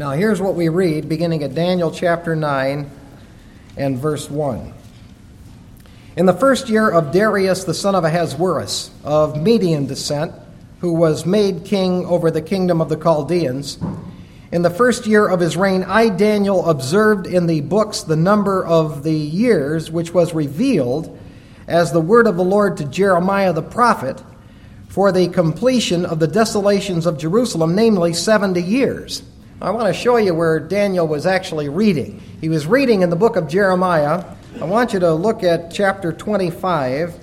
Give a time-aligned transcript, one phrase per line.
[0.00, 2.90] Now, here's what we read beginning at Daniel chapter 9
[3.76, 4.72] and verse 1.
[6.16, 10.32] In the first year of Darius the son of Ahasuerus, of Median descent,
[10.78, 13.78] who was made king over the kingdom of the Chaldeans,
[14.50, 18.64] in the first year of his reign, I, Daniel, observed in the books the number
[18.64, 21.14] of the years which was revealed
[21.68, 24.22] as the word of the Lord to Jeremiah the prophet
[24.88, 29.24] for the completion of the desolations of Jerusalem, namely 70 years.
[29.62, 32.22] I want to show you where Daniel was actually reading.
[32.40, 34.24] He was reading in the book of Jeremiah.
[34.58, 37.14] I want you to look at chapter 25,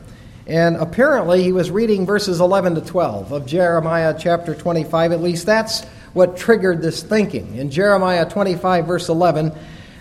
[0.45, 5.13] and apparently he was reading verses 11 to 12 of Jeremiah chapter 25.
[5.13, 7.55] At least that's what triggered this thinking.
[7.55, 9.51] In Jeremiah 25, verse 11,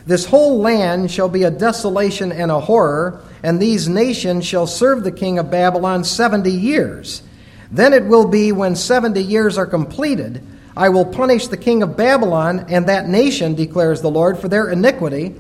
[0.05, 5.05] this whole land shall be a desolation and a horror, and these nations shall serve
[5.05, 7.23] the king of Babylon 70 years.
[7.71, 10.43] Then it will be when 70 years are completed,
[10.77, 14.69] I will punish the king of Babylon and that nation, declares the Lord, for their
[14.69, 15.35] iniquity,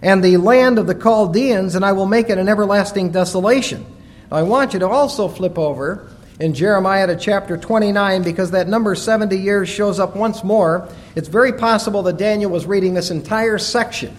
[0.00, 3.84] and the land of the Chaldeans, and I will make it an everlasting desolation.
[4.32, 6.08] I want you to also flip over
[6.40, 10.88] in Jeremiah to chapter 29 because that number 70 years shows up once more.
[11.16, 14.16] It's very possible that Daniel was reading this entire section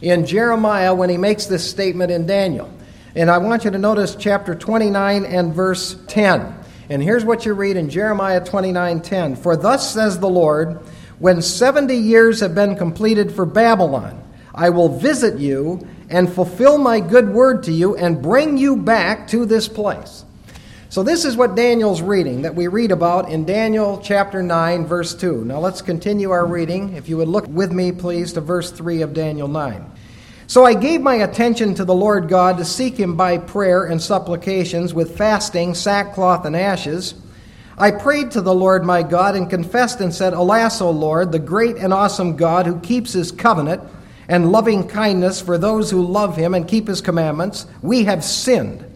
[0.00, 2.72] in Jeremiah when he makes this statement in Daniel.
[3.14, 6.57] And I want you to notice chapter 29 and verse 10.
[6.90, 9.36] And here's what you read in Jeremiah 29:10.
[9.36, 10.78] For thus says the Lord,
[11.18, 14.22] when 70 years have been completed for Babylon,
[14.54, 19.28] I will visit you and fulfill my good word to you and bring you back
[19.28, 20.24] to this place.
[20.90, 25.14] So, this is what Daniel's reading that we read about in Daniel chapter 9, verse
[25.14, 25.44] 2.
[25.44, 26.96] Now, let's continue our reading.
[26.96, 29.84] If you would look with me, please, to verse 3 of Daniel 9.
[30.48, 34.00] So I gave my attention to the Lord God to seek him by prayer and
[34.00, 37.14] supplications with fasting, sackcloth, and ashes.
[37.76, 41.38] I prayed to the Lord my God and confessed and said, Alas, O Lord, the
[41.38, 43.82] great and awesome God who keeps his covenant
[44.26, 48.86] and loving kindness for those who love him and keep his commandments, we have sinned,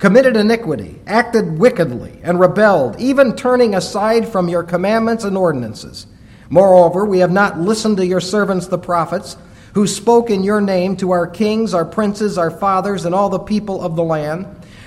[0.00, 6.08] committed iniquity, acted wickedly, and rebelled, even turning aside from your commandments and ordinances.
[6.50, 9.36] Moreover, we have not listened to your servants the prophets
[9.76, 13.38] who spoke in your name to our kings, our princes, our fathers, and all the
[13.38, 14.46] people of the land.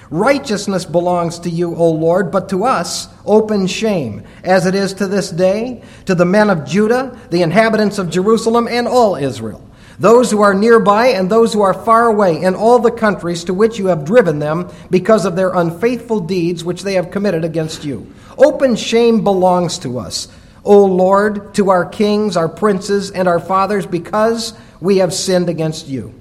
[0.09, 5.05] Righteousness belongs to you, O Lord, but to us open shame, as it is to
[5.05, 9.63] this day, to the men of Judah, the inhabitants of Jerusalem, and all Israel,
[9.99, 13.53] those who are nearby and those who are far away, in all the countries to
[13.53, 17.85] which you have driven them, because of their unfaithful deeds which they have committed against
[17.85, 18.11] you.
[18.39, 20.29] Open shame belongs to us,
[20.63, 25.87] O Lord, to our kings, our princes, and our fathers, because we have sinned against
[25.87, 26.13] you.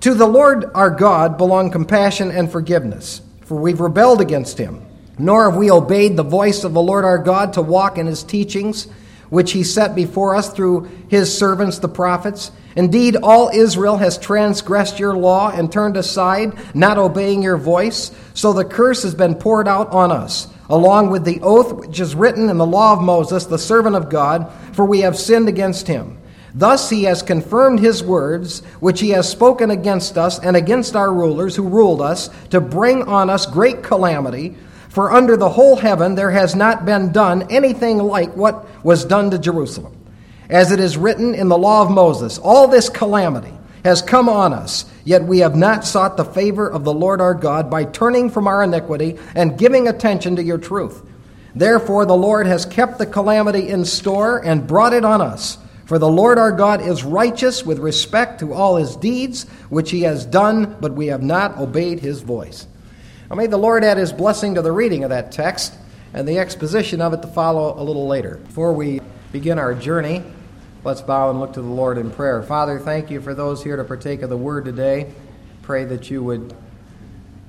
[0.00, 4.84] To the Lord our God belong compassion and forgiveness, for we've rebelled against him.
[5.18, 8.22] Nor have we obeyed the voice of the Lord our God to walk in his
[8.22, 8.88] teachings,
[9.30, 12.50] which he set before us through his servants the prophets.
[12.76, 18.10] Indeed, all Israel has transgressed your law and turned aside, not obeying your voice.
[18.34, 22.14] So the curse has been poured out on us, along with the oath which is
[22.14, 25.86] written in the law of Moses, the servant of God, for we have sinned against
[25.86, 26.18] him.
[26.54, 31.12] Thus he has confirmed his words, which he has spoken against us and against our
[31.12, 34.56] rulers who ruled us, to bring on us great calamity.
[34.88, 39.32] For under the whole heaven there has not been done anything like what was done
[39.32, 39.96] to Jerusalem.
[40.48, 43.52] As it is written in the law of Moses, all this calamity
[43.84, 47.34] has come on us, yet we have not sought the favor of the Lord our
[47.34, 51.02] God by turning from our iniquity and giving attention to your truth.
[51.56, 55.58] Therefore, the Lord has kept the calamity in store and brought it on us.
[55.84, 60.02] For the Lord our God is righteous with respect to all his deeds, which he
[60.02, 62.66] has done, but we have not obeyed his voice.
[63.28, 65.74] Now may the Lord add his blessing to the reading of that text
[66.14, 68.36] and the exposition of it to follow a little later.
[68.36, 69.00] Before we
[69.32, 70.22] begin our journey,
[70.84, 72.42] let's bow and look to the Lord in prayer.
[72.42, 75.12] Father, thank you for those here to partake of the word today.
[75.62, 76.54] Pray that you would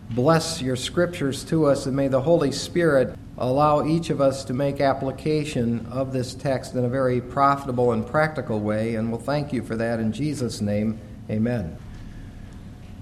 [0.09, 4.53] bless your scriptures to us, and may the Holy Spirit allow each of us to
[4.53, 9.51] make application of this text in a very profitable and practical way, and we'll thank
[9.51, 10.99] you for that in Jesus' name.
[11.29, 11.77] Amen.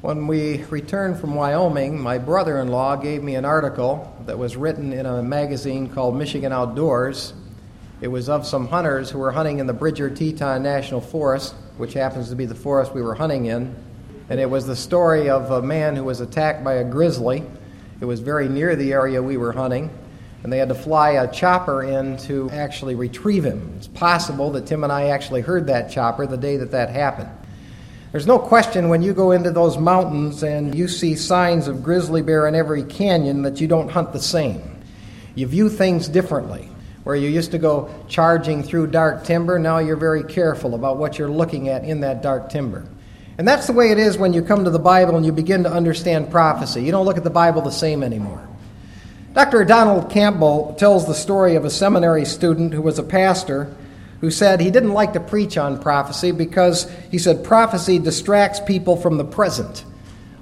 [0.02, 4.58] When we returned from Wyoming, my brother in law gave me an article that was
[4.58, 7.34] written in a magazine called Michigan Outdoors.
[8.02, 11.94] It was of some hunters who were hunting in the Bridger Teton National Forest, which
[11.94, 13.74] happens to be the forest we were hunting in.
[14.30, 17.44] And it was the story of a man who was attacked by a grizzly.
[18.02, 19.90] It was very near the area we were hunting
[20.44, 23.74] and they had to fly a chopper in to actually retrieve him.
[23.78, 27.30] It's possible that Tim and I actually heard that chopper the day that that happened.
[28.12, 32.22] There's no question when you go into those mountains and you see signs of grizzly
[32.22, 34.62] bear in every canyon that you don't hunt the same.
[35.34, 36.70] You view things differently.
[37.06, 41.18] Where you used to go charging through dark timber, now you're very careful about what
[41.18, 42.86] you're looking at in that dark timber.
[43.38, 45.64] And that's the way it is when you come to the Bible and you begin
[45.64, 46.84] to understand prophecy.
[46.84, 48.48] You don't look at the Bible the same anymore.
[49.34, 49.66] Dr.
[49.66, 53.76] Donald Campbell tells the story of a seminary student who was a pastor
[54.22, 58.96] who said he didn't like to preach on prophecy because he said prophecy distracts people
[58.96, 59.86] from the present.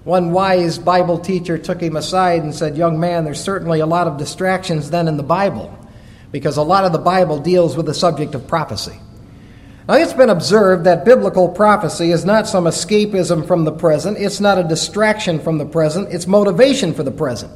[0.03, 4.07] One wise Bible teacher took him aside and said, Young man, there's certainly a lot
[4.07, 5.77] of distractions then in the Bible
[6.33, 8.99] because a lot of the Bible deals with the subject of prophecy.
[9.87, 14.41] Now, it's been observed that biblical prophecy is not some escapism from the present, it's
[14.41, 17.51] not a distraction from the present, it's motivation for the present.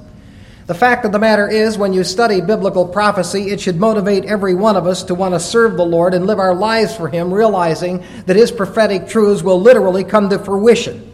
[0.67, 4.55] The fact of the matter is, when you study biblical prophecy, it should motivate every
[4.55, 7.31] one of us to want to serve the Lord and live our lives for Him,
[7.31, 11.11] realizing that His prophetic truths will literally come to fruition.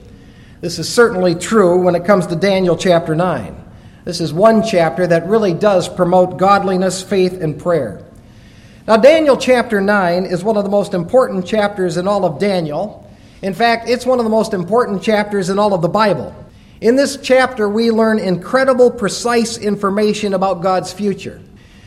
[0.62, 3.62] This is certainly true when it comes to Daniel chapter 9.
[4.06, 8.06] This is one chapter that really does promote godliness, faith, and prayer.
[8.88, 13.06] Now, Daniel chapter 9 is one of the most important chapters in all of Daniel.
[13.42, 16.34] In fact, it's one of the most important chapters in all of the Bible.
[16.82, 21.40] In this chapter, we learn incredible, precise information about God's future.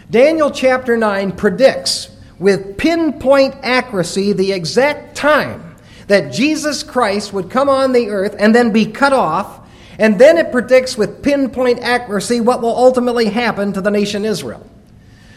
[0.09, 5.75] Daniel chapter 9 predicts with pinpoint accuracy the exact time
[6.07, 9.69] that Jesus Christ would come on the earth and then be cut off,
[9.99, 14.65] and then it predicts with pinpoint accuracy what will ultimately happen to the nation Israel.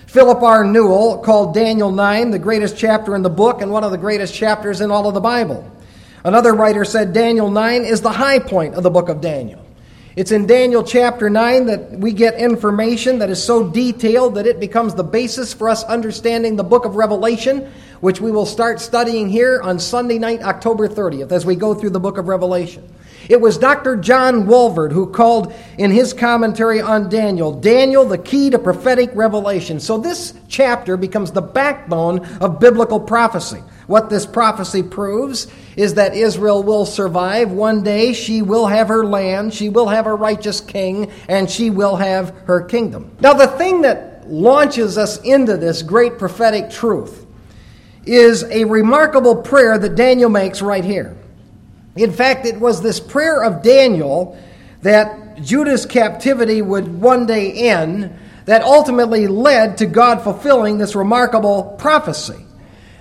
[0.05, 0.65] Philip R.
[0.65, 4.35] Newell called Daniel 9 the greatest chapter in the book and one of the greatest
[4.35, 5.71] chapters in all of the Bible.
[6.27, 9.65] Another writer said Daniel 9 is the high point of the book of Daniel.
[10.17, 14.59] It's in Daniel chapter 9 that we get information that is so detailed that it
[14.59, 17.71] becomes the basis for us understanding the book of Revelation,
[18.01, 21.91] which we will start studying here on Sunday night, October 30th, as we go through
[21.91, 22.85] the book of Revelation.
[23.29, 23.95] It was Dr.
[23.95, 29.79] John Walvoord who called in his commentary on Daniel, Daniel, the key to prophetic revelation.
[29.79, 33.63] So this chapter becomes the backbone of biblical prophecy.
[33.87, 35.47] What this prophecy proves
[35.77, 37.51] is that Israel will survive.
[37.51, 41.69] One day she will have her land, she will have a righteous king, and she
[41.69, 43.15] will have her kingdom.
[43.21, 47.25] Now, the thing that launches us into this great prophetic truth
[48.05, 51.15] is a remarkable prayer that Daniel makes right here.
[51.95, 54.37] In fact, it was this prayer of Daniel
[54.81, 61.75] that Judah's captivity would one day end that ultimately led to God fulfilling this remarkable
[61.77, 62.46] prophecy.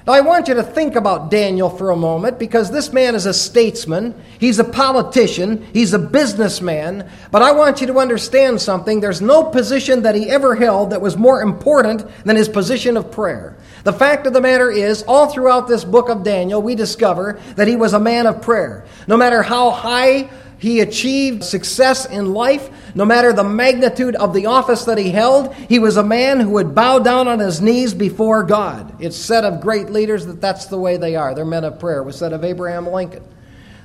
[0.07, 3.27] Now, I want you to think about Daniel for a moment because this man is
[3.27, 9.01] a statesman, he's a politician, he's a businessman, but I want you to understand something.
[9.01, 13.11] There's no position that he ever held that was more important than his position of
[13.11, 13.57] prayer.
[13.83, 17.67] The fact of the matter is, all throughout this book of Daniel, we discover that
[17.67, 18.85] he was a man of prayer.
[19.09, 24.47] No matter how high he achieved success in life, no matter the magnitude of the
[24.47, 25.55] office that he held.
[25.55, 29.01] He was a man who would bow down on his knees before God.
[29.01, 31.35] It's said of great leaders that that's the way they are.
[31.35, 31.99] They're men of prayer.
[31.99, 33.23] It was said of Abraham Lincoln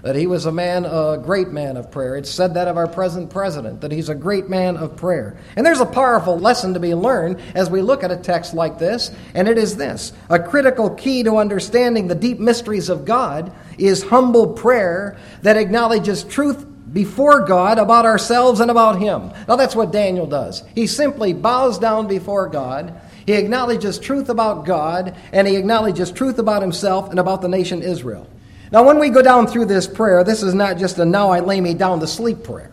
[0.02, 2.16] that he was a man, a great man of prayer.
[2.16, 5.38] It's said that of our present president, that he's a great man of prayer.
[5.56, 8.80] And there's a powerful lesson to be learned as we look at a text like
[8.80, 13.52] this, and it is this a critical key to understanding the deep mysteries of God
[13.78, 19.32] is humble prayer that acknowledges truth before God about ourselves and about Him.
[19.48, 20.64] Now, that's what Daniel does.
[20.76, 23.00] He simply bows down before God.
[23.26, 27.82] He acknowledges truth about God, and he acknowledges truth about himself and about the nation
[27.82, 28.28] Israel.
[28.72, 31.42] Now, when we go down through this prayer, this is not just a now I
[31.42, 32.72] lay me down to sleep prayer.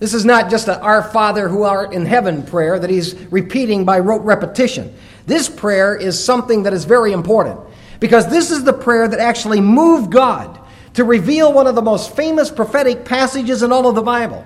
[0.00, 3.84] This is not just an Our Father who art in heaven prayer that he's repeating
[3.84, 4.94] by rote repetition.
[5.26, 7.60] This prayer is something that is very important
[8.00, 10.60] because this is the prayer that actually moved God
[10.94, 14.44] to reveal one of the most famous prophetic passages in all of the Bible.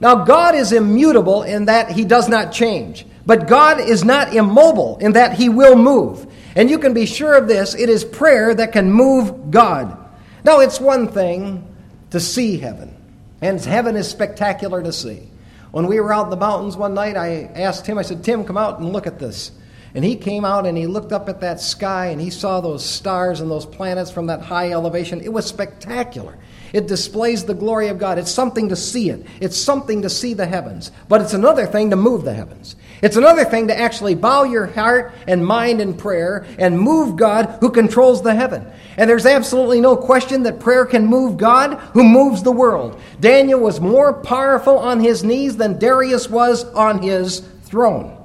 [0.00, 4.96] Now, God is immutable in that he does not change, but God is not immobile
[4.98, 6.26] in that he will move.
[6.56, 9.99] And you can be sure of this it is prayer that can move God.
[10.44, 11.66] Now, it's one thing
[12.10, 12.96] to see heaven,
[13.40, 15.28] and heaven is spectacular to see.
[15.70, 18.44] When we were out in the mountains one night, I asked him, I said, Tim,
[18.44, 19.52] come out and look at this.
[19.94, 22.84] And he came out and he looked up at that sky and he saw those
[22.84, 25.20] stars and those planets from that high elevation.
[25.20, 26.38] It was spectacular.
[26.72, 28.18] It displays the glory of God.
[28.18, 29.26] It's something to see it.
[29.40, 30.92] It's something to see the heavens.
[31.08, 32.76] But it's another thing to move the heavens.
[33.02, 37.58] It's another thing to actually bow your heart and mind in prayer and move God
[37.60, 38.66] who controls the heaven.
[38.96, 43.00] And there's absolutely no question that prayer can move God who moves the world.
[43.18, 48.16] Daniel was more powerful on his knees than Darius was on his throne.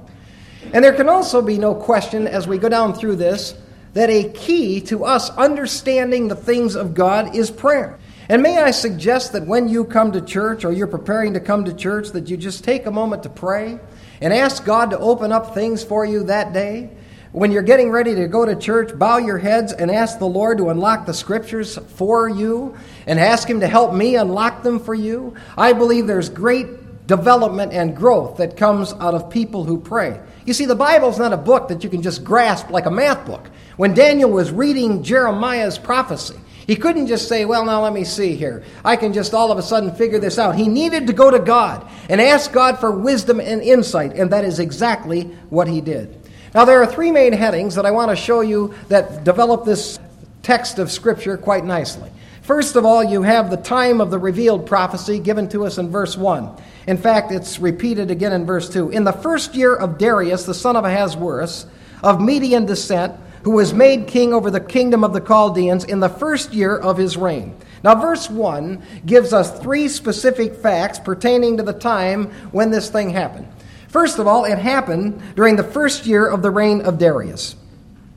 [0.72, 3.54] And there can also be no question as we go down through this
[3.94, 7.98] that a key to us understanding the things of God is prayer.
[8.28, 11.64] And may I suggest that when you come to church or you're preparing to come
[11.64, 13.78] to church, that you just take a moment to pray
[14.20, 16.90] and ask God to open up things for you that day.
[17.32, 20.56] when you're getting ready to go to church, bow your heads and ask the Lord
[20.56, 22.74] to unlock the scriptures for you
[23.06, 25.34] and ask Him to help me unlock them for you.
[25.58, 30.18] I believe there's great development and growth that comes out of people who pray.
[30.46, 33.26] You see, the Bible's not a book that you can just grasp like a math
[33.26, 33.50] book.
[33.76, 36.36] When Daniel was reading Jeremiah's prophecy,
[36.66, 38.64] he couldn't just say, Well, now let me see here.
[38.84, 40.56] I can just all of a sudden figure this out.
[40.56, 44.44] He needed to go to God and ask God for wisdom and insight, and that
[44.44, 46.14] is exactly what he did.
[46.54, 49.98] Now, there are three main headings that I want to show you that develop this
[50.42, 52.10] text of Scripture quite nicely.
[52.42, 55.90] First of all, you have the time of the revealed prophecy given to us in
[55.90, 56.48] verse 1.
[56.86, 58.90] In fact, it's repeated again in verse 2.
[58.90, 61.66] In the first year of Darius, the son of Ahasuerus,
[62.02, 63.14] of Median descent,
[63.46, 66.98] who was made king over the kingdom of the Chaldeans in the first year of
[66.98, 67.56] his reign.
[67.84, 73.10] Now, verse 1 gives us three specific facts pertaining to the time when this thing
[73.10, 73.46] happened.
[73.86, 77.54] First of all, it happened during the first year of the reign of Darius.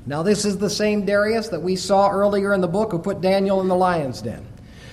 [0.08, 3.22] Now, this is the same Darius that we saw earlier in the book who put
[3.22, 4.48] Daniel in the lion's den.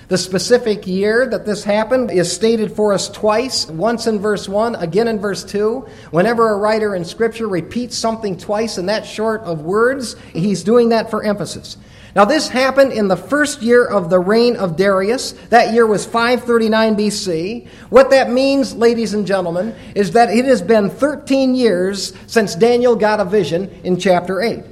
[0.07, 4.75] The specific year that this happened is stated for us twice, once in verse 1,
[4.75, 5.85] again in verse 2.
[6.11, 10.89] Whenever a writer in Scripture repeats something twice in that short of words, he's doing
[10.89, 11.75] that for emphasis.
[12.15, 15.33] Now, this happened in the first year of the reign of Darius.
[15.49, 17.67] That year was 539 BC.
[17.89, 22.95] What that means, ladies and gentlemen, is that it has been 13 years since Daniel
[22.95, 24.63] got a vision in chapter 8.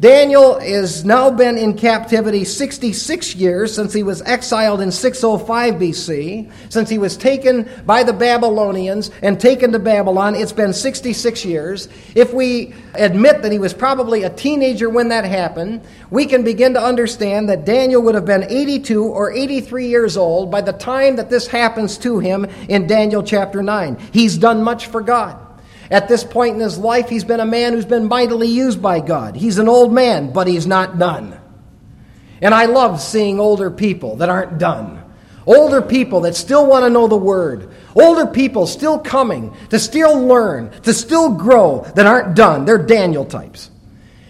[0.00, 6.50] Daniel has now been in captivity 66 years since he was exiled in 605 BC.
[6.68, 11.88] Since he was taken by the Babylonians and taken to Babylon, it's been 66 years.
[12.16, 16.74] If we admit that he was probably a teenager when that happened, we can begin
[16.74, 21.14] to understand that Daniel would have been 82 or 83 years old by the time
[21.16, 23.96] that this happens to him in Daniel chapter 9.
[24.12, 25.43] He's done much for God.
[25.94, 28.98] At this point in his life, he's been a man who's been mightily used by
[28.98, 29.36] God.
[29.36, 31.38] He's an old man, but he's not done.
[32.42, 35.00] And I love seeing older people that aren't done.
[35.46, 37.70] Older people that still want to know the Word.
[37.94, 42.64] Older people still coming to still learn, to still grow, that aren't done.
[42.64, 43.70] They're Daniel types.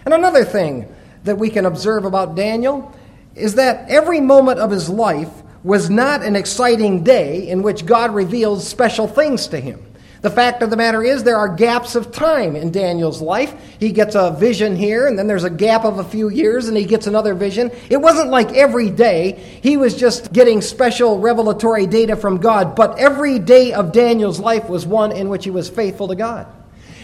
[0.05, 2.95] And another thing that we can observe about Daniel
[3.35, 8.15] is that every moment of his life was not an exciting day in which God
[8.15, 9.83] reveals special things to him.
[10.25, 13.55] The fact of the matter is, there are gaps of time in Daniel's life.
[13.79, 16.79] He gets a vision here, and then there's a gap of a few years, and
[16.79, 17.71] he gets another vision.
[17.91, 22.99] It wasn't like every day he was just getting special revelatory data from God, but
[22.99, 26.47] every day of Daniel's life was one in which he was faithful to God.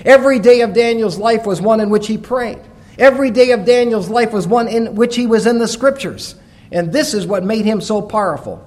[0.03, 2.63] Every day of Daniel's life was one in which he prayed.
[2.99, 6.37] Every day of Daniel's life was one in which he was in the scriptures.
[6.73, 8.67] And this is what made him so powerful.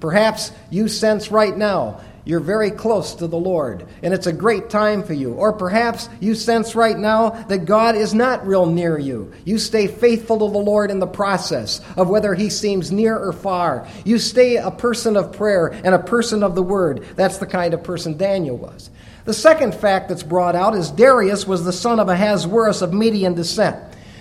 [0.00, 4.70] Perhaps you sense right now you're very close to the Lord, and it's a great
[4.70, 5.32] time for you.
[5.32, 9.32] Or perhaps you sense right now that God is not real near you.
[9.44, 13.32] You stay faithful to the Lord in the process of whether He seems near or
[13.32, 13.88] far.
[14.04, 17.04] You stay a person of prayer and a person of the Word.
[17.16, 18.90] That's the kind of person Daniel was.
[19.24, 23.34] The second fact that's brought out is Darius was the son of Ahasuerus of Median
[23.34, 23.76] descent.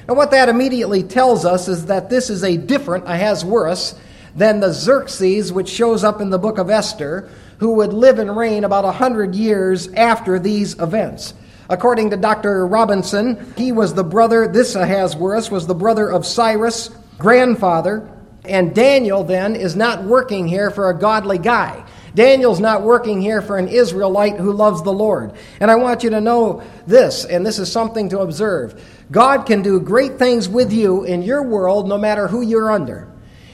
[0.07, 3.95] And what that immediately tells us is that this is a different Ahasuerus
[4.35, 7.29] than the Xerxes, which shows up in the book of Esther,
[7.61, 11.35] who would live and reign about a 100 years after these events.
[11.69, 12.65] According to Dr.
[12.65, 16.89] Robinson, he was the brother, this Ahasuerus was the brother of Cyrus,
[17.19, 18.09] grandfather,
[18.45, 21.85] and Daniel then is not working here for a godly guy.
[22.15, 25.33] Daniel's not working here for an Israelite who loves the Lord.
[25.59, 28.83] And I want you to know this, and this is something to observe.
[29.11, 33.07] God can do great things with you in your world no matter who you're under.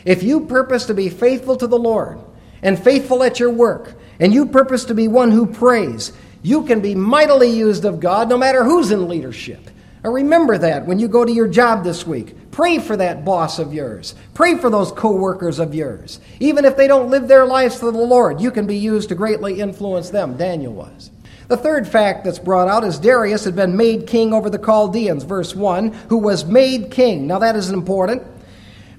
[0.06, 2.22] If you purpose to be faithful to the Lord,
[2.62, 6.80] and faithful at your work, and you purpose to be one who prays, you can
[6.80, 9.70] be mightily used of God no matter who's in leadership.
[10.04, 12.36] And remember that when you go to your job this week.
[12.52, 14.16] Pray for that boss of yours.
[14.34, 16.20] Pray for those co-workers of yours.
[16.40, 19.16] Even if they don't live their lives for the Lord, you can be used to
[19.16, 20.38] greatly influence them.
[20.38, 21.12] Daniel was.
[21.50, 25.24] The third fact that's brought out is Darius had been made king over the Chaldeans,
[25.24, 27.28] verse 1, who was made king.
[27.28, 28.24] Now that is important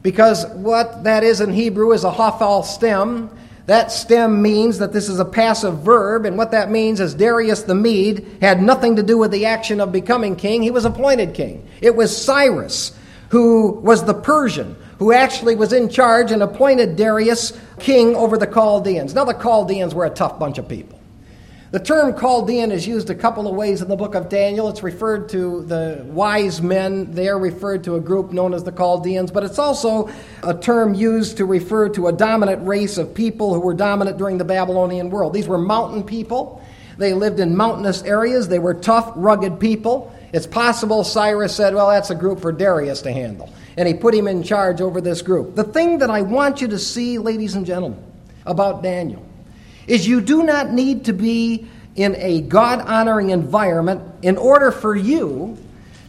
[0.03, 3.29] because what that is in Hebrew is a hophal stem,
[3.69, 7.65] that stem means that this is a passive verb, and what that means is Darius
[7.65, 10.63] the Mede had nothing to do with the action of becoming king.
[10.63, 11.69] He was appointed king.
[11.83, 12.93] It was Cyrus
[13.29, 18.47] who was the Persian who actually was in charge and appointed Darius king over the
[18.47, 19.15] Chaldeans.
[19.15, 20.98] Now, the Chaldeans were a tough bunch of people.
[21.71, 24.71] The term Chaldean is used a couple of ways in the book of Daniel.
[24.71, 27.13] It's referred to the wise men.
[27.13, 30.09] They are referred to a group known as the Chaldeans, but it's also
[30.43, 34.39] a term used to refer to a dominant race of people who were dominant during
[34.39, 35.35] the Babylonian world.
[35.35, 36.65] These were mountain people.
[36.97, 38.49] They lived in mountainous areas.
[38.49, 40.11] They were tough, rugged people.
[40.33, 43.53] It's possible Cyrus said, well, that's a group for Darius to handle.
[43.77, 45.55] And he put him in charge over this group.
[45.55, 48.03] The thing that I want you to see, ladies and gentlemen,
[48.47, 49.28] about Daniel
[49.89, 51.67] is you do not need to be
[51.97, 55.59] in a God honoring environment in order for you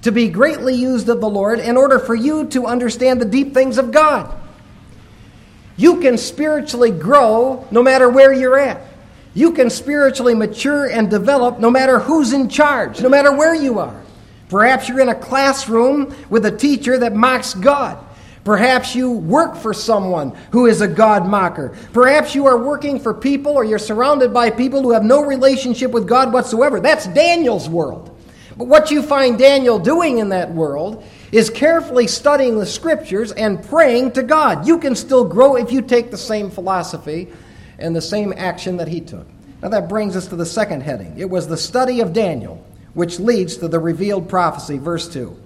[0.04, 3.54] to be greatly used of the Lord, in order for you to understand the deep
[3.54, 4.36] things of God.
[5.78, 8.82] You can spiritually grow no matter where you're at.
[9.34, 13.80] You can spiritually mature and develop no matter who's in charge, no matter where you
[13.80, 14.04] are.
[14.50, 18.04] Perhaps you're in a classroom with a teacher that mocks God.
[18.50, 21.78] Perhaps you work for someone who is a God mocker.
[21.94, 25.92] Perhaps you are working for people or you're surrounded by people who have no relationship
[25.92, 26.80] with God whatsoever.
[26.80, 28.10] That's Daniel's world.
[28.58, 33.64] But what you find Daniel doing in that world is carefully studying the scriptures and
[33.64, 34.66] praying to God.
[34.66, 37.28] You can still grow if you take the same philosophy
[37.78, 39.28] and the same action that he took.
[39.62, 41.14] Now that brings us to the second heading.
[41.20, 42.66] It was the study of Daniel
[42.96, 45.40] which leads to the revealed prophecy, verse 2.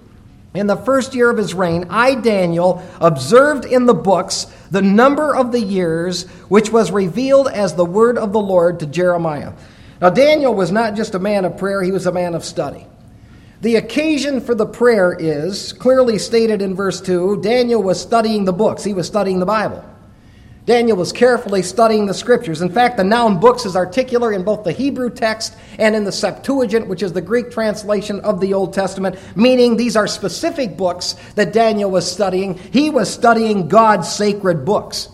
[0.54, 5.34] In the first year of his reign, I, Daniel, observed in the books the number
[5.34, 9.52] of the years which was revealed as the word of the Lord to Jeremiah.
[10.00, 12.86] Now, Daniel was not just a man of prayer, he was a man of study.
[13.62, 18.52] The occasion for the prayer is clearly stated in verse 2 Daniel was studying the
[18.52, 19.84] books, he was studying the Bible.
[20.66, 22.62] Daniel was carefully studying the scriptures.
[22.62, 26.12] In fact, the noun books is articular in both the Hebrew text and in the
[26.12, 31.16] Septuagint, which is the Greek translation of the Old Testament, meaning these are specific books
[31.34, 32.54] that Daniel was studying.
[32.56, 35.10] He was studying God's sacred books.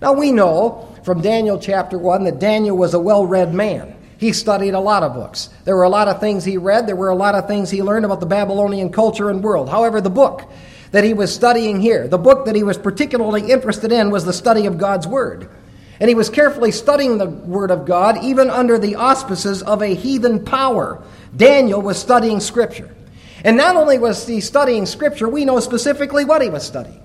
[0.00, 3.96] Now, we know from Daniel chapter 1 that Daniel was a well read man.
[4.16, 5.48] He studied a lot of books.
[5.64, 7.82] There were a lot of things he read, there were a lot of things he
[7.82, 9.68] learned about the Babylonian culture and world.
[9.68, 10.48] However, the book
[10.94, 12.06] that he was studying here.
[12.06, 15.50] The book that he was particularly interested in was the study of God's Word.
[15.98, 19.92] And he was carefully studying the Word of God, even under the auspices of a
[19.92, 21.02] heathen power.
[21.36, 22.94] Daniel was studying Scripture.
[23.42, 27.02] And not only was he studying Scripture, we know specifically what he was studying.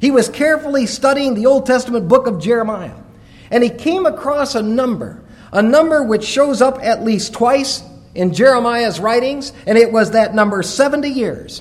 [0.00, 2.96] He was carefully studying the Old Testament book of Jeremiah.
[3.50, 7.82] And he came across a number, a number which shows up at least twice
[8.14, 11.60] in Jeremiah's writings, and it was that number 70 years.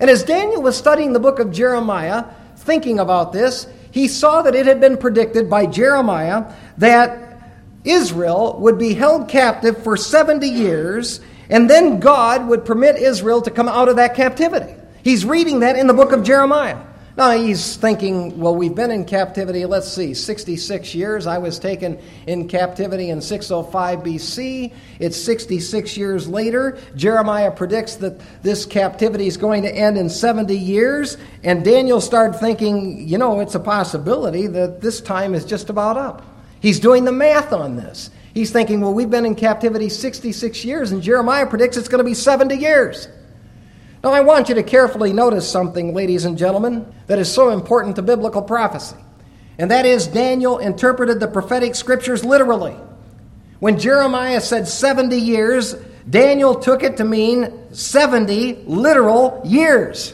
[0.00, 2.24] And as Daniel was studying the book of Jeremiah,
[2.56, 7.40] thinking about this, he saw that it had been predicted by Jeremiah that
[7.84, 13.50] Israel would be held captive for 70 years, and then God would permit Israel to
[13.50, 14.74] come out of that captivity.
[15.02, 16.78] He's reading that in the book of Jeremiah.
[17.16, 21.28] Now he's thinking, well, we've been in captivity, let's see, 66 years.
[21.28, 24.72] I was taken in captivity in 605 BC.
[24.98, 26.76] It's 66 years later.
[26.96, 31.16] Jeremiah predicts that this captivity is going to end in 70 years.
[31.44, 35.96] And Daniel started thinking, you know, it's a possibility that this time is just about
[35.96, 36.26] up.
[36.58, 38.10] He's doing the math on this.
[38.32, 42.04] He's thinking, well, we've been in captivity 66 years, and Jeremiah predicts it's going to
[42.04, 43.06] be 70 years.
[44.04, 47.96] Now, I want you to carefully notice something, ladies and gentlemen, that is so important
[47.96, 48.96] to biblical prophecy.
[49.56, 52.76] And that is, Daniel interpreted the prophetic scriptures literally.
[53.60, 55.72] When Jeremiah said 70 years,
[56.08, 60.12] Daniel took it to mean 70 literal years.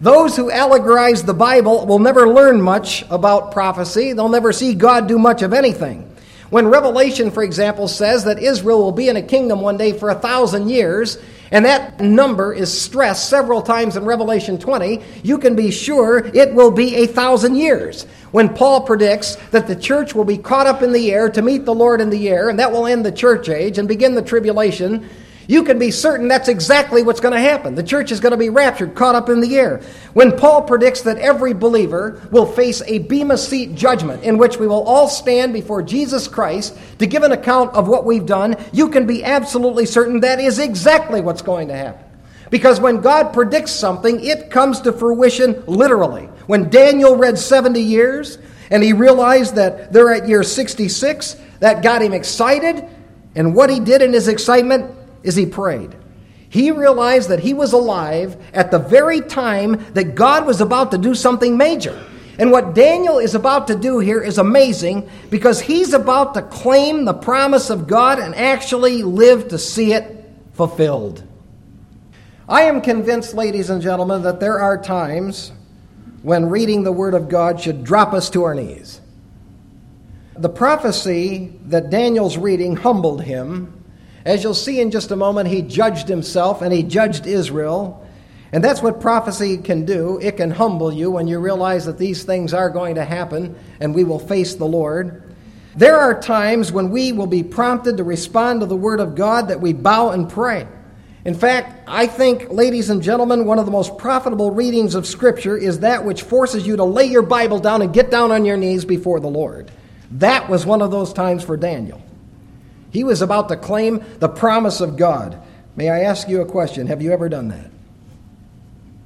[0.00, 4.14] Those who allegorize the Bible will never learn much about prophecy.
[4.14, 6.10] They'll never see God do much of anything.
[6.48, 10.08] When Revelation, for example, says that Israel will be in a kingdom one day for
[10.08, 11.18] a thousand years,
[11.50, 16.54] and that number is stressed several times in Revelation 20, you can be sure it
[16.54, 18.04] will be a thousand years.
[18.30, 21.64] When Paul predicts that the church will be caught up in the air to meet
[21.64, 24.22] the Lord in the air, and that will end the church age and begin the
[24.22, 25.08] tribulation,
[25.50, 27.74] you can be certain that's exactly what's going to happen.
[27.74, 29.82] The church is going to be raptured, caught up in the air.
[30.12, 34.68] When Paul predicts that every believer will face a Bema seat judgment in which we
[34.68, 38.90] will all stand before Jesus Christ to give an account of what we've done, you
[38.90, 42.04] can be absolutely certain that is exactly what's going to happen.
[42.50, 46.26] Because when God predicts something, it comes to fruition literally.
[46.46, 48.38] When Daniel read 70 years
[48.70, 52.88] and he realized that they're at year 66, that got him excited.
[53.34, 55.94] And what he did in his excitement, is he prayed.
[56.48, 60.98] He realized that he was alive at the very time that God was about to
[60.98, 62.04] do something major.
[62.38, 67.04] And what Daniel is about to do here is amazing because he's about to claim
[67.04, 71.22] the promise of God and actually live to see it fulfilled.
[72.48, 75.52] I am convinced, ladies and gentlemen, that there are times
[76.22, 79.00] when reading the Word of God should drop us to our knees.
[80.34, 83.79] The prophecy that Daniel's reading humbled him
[84.24, 88.06] as you'll see in just a moment, he judged himself and he judged Israel.
[88.52, 90.18] And that's what prophecy can do.
[90.20, 93.94] It can humble you when you realize that these things are going to happen and
[93.94, 95.22] we will face the Lord.
[95.76, 99.48] There are times when we will be prompted to respond to the Word of God
[99.48, 100.66] that we bow and pray.
[101.24, 105.56] In fact, I think, ladies and gentlemen, one of the most profitable readings of Scripture
[105.56, 108.56] is that which forces you to lay your Bible down and get down on your
[108.56, 109.70] knees before the Lord.
[110.12, 112.02] That was one of those times for Daniel.
[112.90, 115.40] He was about to claim the promise of God.
[115.76, 116.88] May I ask you a question?
[116.88, 117.70] Have you ever done that?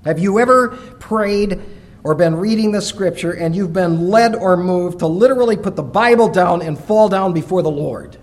[0.05, 0.69] Have you ever
[0.99, 1.61] prayed
[2.03, 5.83] or been reading the Scripture and you've been led or moved to literally put the
[5.83, 8.17] Bible down and fall down before the Lord?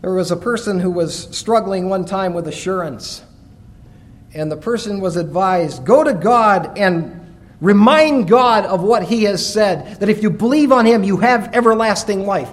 [0.00, 3.22] There was a person who was struggling one time with assurance.
[4.34, 9.44] And the person was advised go to God and remind God of what He has
[9.44, 12.50] said, that if you believe on Him, you have everlasting life.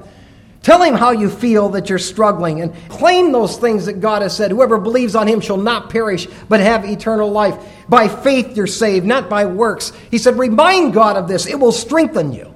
[0.63, 4.35] Tell Him how you feel that you're struggling and claim those things that God has
[4.35, 4.51] said.
[4.51, 7.57] Whoever believes on Him shall not perish, but have eternal life.
[7.89, 9.91] By faith you're saved, not by works.
[10.11, 12.53] He said, Remind God of this, it will strengthen you.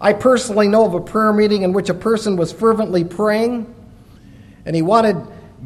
[0.00, 3.72] I personally know of a prayer meeting in which a person was fervently praying
[4.66, 5.16] and he wanted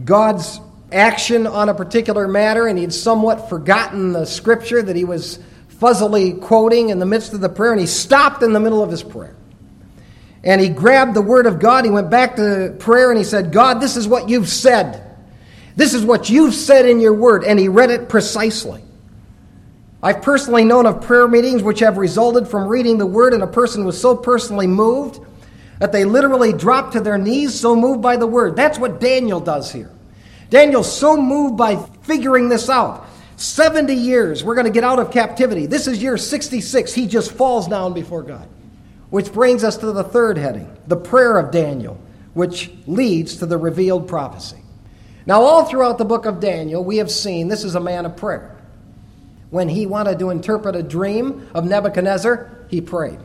[0.05, 0.61] God's
[0.93, 6.35] action on a particular matter and he'd somewhat forgotten the scripture that he was fuzzily
[6.35, 9.03] quoting in the midst of the prayer and he stopped in the middle of his
[9.03, 9.35] prayer.
[10.47, 13.53] And he grabbed the word of God, he went back to prayer and he said,
[13.53, 15.03] God, this is what you've said.
[15.75, 17.43] This is what you've said in your word.
[17.43, 18.81] And he read it precisely.
[20.01, 23.47] I've personally known of prayer meetings which have resulted from reading the word, and a
[23.49, 25.19] person was so personally moved
[25.81, 28.55] that they literally dropped to their knees, so moved by the word.
[28.55, 29.91] That's what Daniel does here.
[30.49, 33.05] Daniel's so moved by figuring this out.
[33.35, 35.67] 70 years, we're going to get out of captivity.
[35.67, 36.95] This is year 66.
[36.95, 38.49] He just falls down before God.
[39.11, 42.01] Which brings us to the third heading the prayer of Daniel,
[42.35, 44.59] which leads to the revealed prophecy.
[45.27, 48.17] Now, all throughout the book of Daniel, we have seen this is a man of
[48.17, 48.57] prayer.
[49.51, 53.19] When he wanted to interpret a dream of Nebuchadnezzar, he prayed.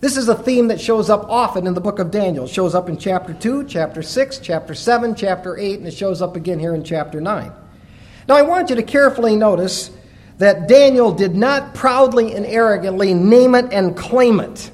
[0.00, 2.44] This is a theme that shows up often in the book of Daniel.
[2.44, 6.22] It shows up in chapter 2, chapter 6, chapter 7, chapter 8, and it shows
[6.22, 7.52] up again here in chapter 9.
[8.28, 9.90] Now, I want you to carefully notice
[10.38, 14.70] that Daniel did not proudly and arrogantly name it and claim it.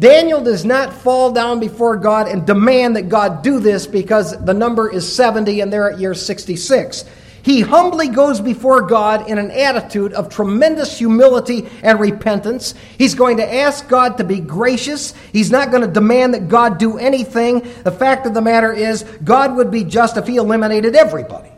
[0.00, 4.54] Daniel does not fall down before God and demand that God do this because the
[4.54, 7.04] number is 70 and they're at year 66.
[7.42, 12.74] He humbly goes before God in an attitude of tremendous humility and repentance.
[12.96, 15.12] He's going to ask God to be gracious.
[15.32, 17.60] He's not going to demand that God do anything.
[17.82, 21.50] The fact of the matter is, God would be just if He eliminated everybody.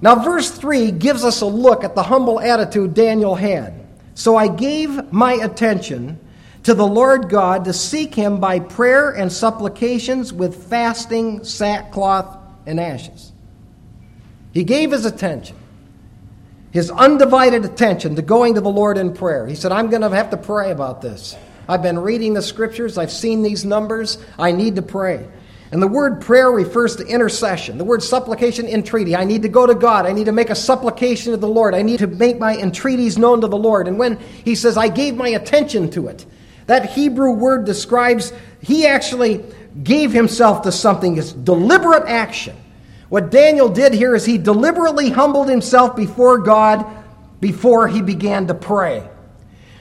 [0.00, 3.74] Now, verse 3 gives us a look at the humble attitude Daniel had.
[4.14, 6.18] So I gave my attention
[6.64, 12.78] to the Lord God to seek Him by prayer and supplications with fasting, sackcloth, and
[12.78, 13.32] ashes.
[14.52, 15.56] He gave his attention,
[16.70, 19.46] his undivided attention, to going to the Lord in prayer.
[19.46, 21.36] He said, I'm going to have to pray about this.
[21.68, 25.26] I've been reading the scriptures, I've seen these numbers, I need to pray.
[25.70, 27.78] And the word prayer refers to intercession.
[27.78, 29.16] The word supplication, entreaty.
[29.16, 30.04] I need to go to God.
[30.04, 31.74] I need to make a supplication to the Lord.
[31.74, 33.88] I need to make my entreaties known to the Lord.
[33.88, 36.26] And when he says, I gave my attention to it,
[36.72, 38.32] that Hebrew word describes,
[38.62, 39.44] he actually
[39.82, 42.56] gave himself to something, it's deliberate action.
[43.10, 46.86] What Daniel did here is he deliberately humbled himself before God
[47.40, 49.06] before he began to pray.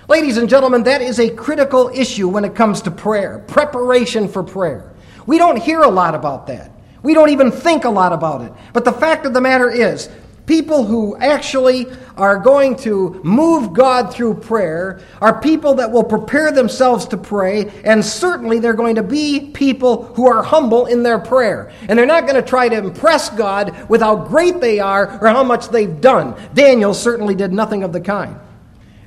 [0.10, 4.44] Ladies and gentlemen, that is a critical issue when it comes to prayer, preparation for
[4.44, 4.92] prayer.
[5.26, 6.72] We don't hear a lot about that.
[7.04, 8.52] We don't even think a lot about it.
[8.74, 10.10] But the fact of the matter is,
[10.46, 16.52] people who actually are going to move God through prayer are people that will prepare
[16.52, 21.20] themselves to pray, and certainly they're going to be people who are humble in their
[21.20, 21.72] prayer.
[21.88, 25.30] And they're not going to try to impress God with how great they are or
[25.30, 26.36] how much they've done.
[26.54, 28.38] Daniel certainly did nothing of the kind.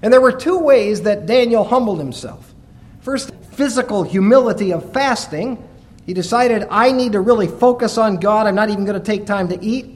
[0.03, 2.53] And there were two ways that Daniel humbled himself.
[3.01, 5.62] First, physical humility of fasting.
[6.07, 8.47] He decided, I need to really focus on God.
[8.47, 9.93] I'm not even going to take time to eat.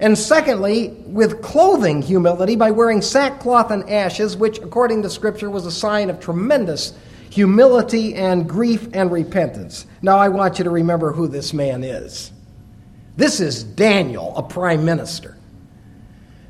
[0.00, 5.66] And secondly, with clothing humility by wearing sackcloth and ashes, which, according to Scripture, was
[5.66, 6.94] a sign of tremendous
[7.30, 9.86] humility and grief and repentance.
[10.00, 12.30] Now, I want you to remember who this man is.
[13.16, 15.36] This is Daniel, a prime minister.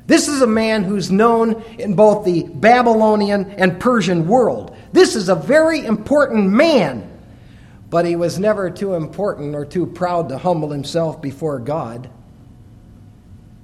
[0.05, 4.75] This is a man who's known in both the Babylonian and Persian world.
[4.91, 7.09] This is a very important man,
[7.89, 12.09] but he was never too important or too proud to humble himself before God.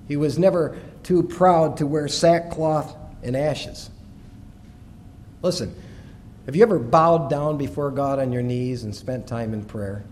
[0.08, 3.90] He was never too proud to wear sackcloth and ashes.
[5.42, 5.76] Listen,
[6.46, 10.04] have you ever bowed down before God on your knees and spent time in prayer?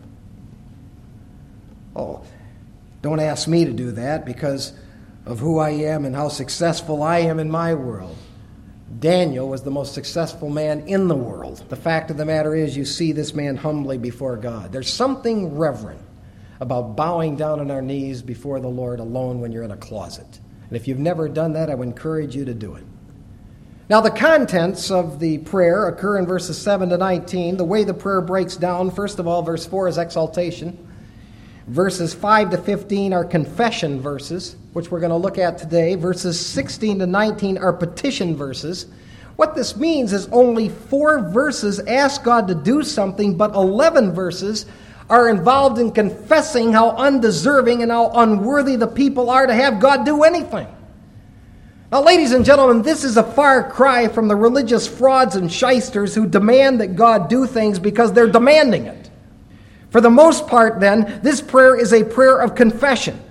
[1.96, 2.24] Oh,
[3.02, 4.74] don't ask me to do that because
[5.26, 8.18] of who I am and how successful I am in my world.
[9.00, 11.64] Daniel was the most successful man in the world.
[11.70, 14.72] The fact of the matter is, you see this man humbly before God.
[14.72, 16.02] There's something reverent
[16.60, 20.40] about bowing down on our knees before the Lord alone when you're in a closet.
[20.68, 22.84] And if you've never done that, I would encourage you to do it.
[23.90, 27.58] Now, the contents of the prayer occur in verses 7 to 19.
[27.58, 30.88] The way the prayer breaks down, first of all, verse 4 is exaltation.
[31.68, 35.96] Verses 5 to 15 are confession verses, which we're going to look at today.
[35.96, 38.88] Verses 16 to 19 are petition verses.
[39.36, 44.66] What this means is only four verses ask God to do something, but 11 verses
[45.14, 50.06] are involved in confessing how undeserving and how unworthy the people are to have God
[50.06, 50.66] do anything.
[51.92, 56.16] Now, ladies and gentlemen, this is a far cry from the religious frauds and shysters
[56.16, 59.12] who demand that God do things because they're demanding it.
[59.92, 63.22] For the most part, then, this prayer is a prayer of confession.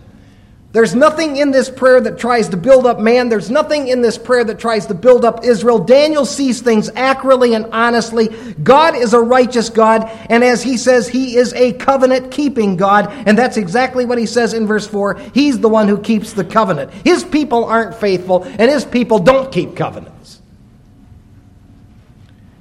[0.72, 3.28] There's nothing in this prayer that tries to build up man.
[3.28, 5.78] There's nothing in this prayer that tries to build up Israel.
[5.78, 8.28] Daniel sees things accurately and honestly.
[8.62, 13.12] God is a righteous God, and as he says, he is a covenant keeping God,
[13.26, 15.18] and that's exactly what he says in verse 4.
[15.34, 16.90] He's the one who keeps the covenant.
[17.04, 20.40] His people aren't faithful, and his people don't keep covenants.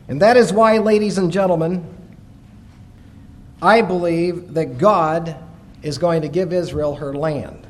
[0.10, 1.86] And that is why, ladies and gentlemen,
[3.62, 5.38] I believe that God
[5.82, 7.61] is going to give Israel her land.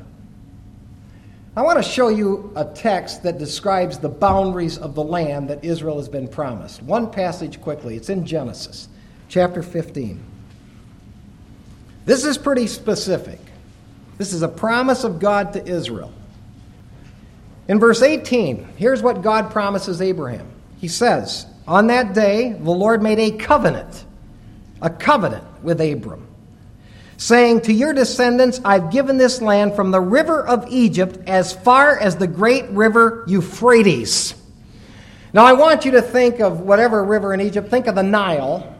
[1.54, 5.64] I want to show you a text that describes the boundaries of the land that
[5.64, 6.82] Israel has been promised.
[6.82, 7.94] One passage quickly.
[7.94, 8.88] It's in Genesis,
[9.28, 10.22] chapter 15.
[12.06, 13.38] This is pretty specific.
[14.16, 16.12] This is a promise of God to Israel.
[17.68, 20.48] In verse 18, here's what God promises Abraham.
[20.78, 24.06] He says, On that day, the Lord made a covenant
[24.82, 26.26] a covenant with Abram,
[27.22, 31.98] saying, To your descendants I've given this land from the river of Egypt as far
[31.98, 34.34] as the great river Euphrates.
[35.32, 38.76] Now I want you to think of whatever river in Egypt, think of the Nile,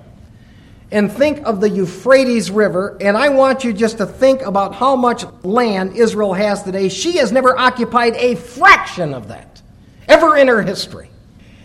[0.91, 4.97] and think of the Euphrates River, and I want you just to think about how
[4.97, 6.89] much land Israel has today.
[6.91, 9.63] She has never occupied a fraction of that,
[10.09, 11.12] ever in her history.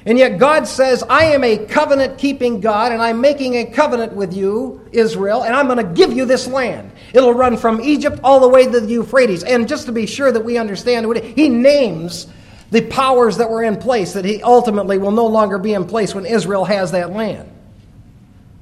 [0.07, 4.13] And yet God says, I am a covenant keeping God, and I'm making a covenant
[4.13, 6.93] with you, Israel, and I'm going to give you this land.
[7.13, 9.43] It'll run from Egypt all the way to the Euphrates.
[9.43, 12.25] And just to be sure that we understand, he names
[12.71, 16.15] the powers that were in place, that he ultimately will no longer be in place
[16.15, 17.51] when Israel has that land.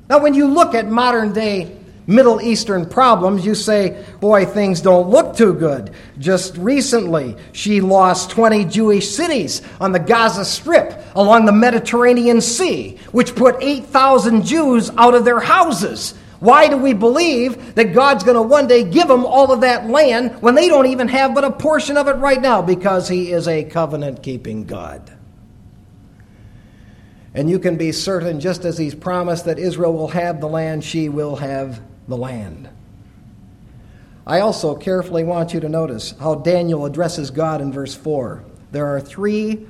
[0.09, 1.77] Now, when you look at modern day
[2.07, 5.91] Middle Eastern problems, you say, boy, things don't look too good.
[6.19, 12.99] Just recently, she lost 20 Jewish cities on the Gaza Strip along the Mediterranean Sea,
[13.11, 16.13] which put 8,000 Jews out of their houses.
[16.39, 19.87] Why do we believe that God's going to one day give them all of that
[19.89, 22.61] land when they don't even have but a portion of it right now?
[22.61, 25.11] Because He is a covenant keeping God.
[27.33, 30.83] And you can be certain, just as He's promised that Israel will have the land,
[30.83, 32.69] she will have the land.
[34.27, 38.43] I also carefully want you to notice how Daniel addresses God in verse 4.
[38.71, 39.67] There are three